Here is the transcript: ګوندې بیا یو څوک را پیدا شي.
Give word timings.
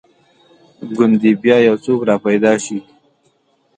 ګوندې 0.95 1.31
بیا 1.41 1.57
یو 1.67 1.75
څوک 1.83 1.99
را 2.09 2.15
پیدا 2.25 2.53
شي. 2.63 2.77